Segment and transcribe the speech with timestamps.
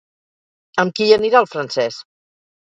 [0.83, 2.01] Amb qui hi anirà el francès?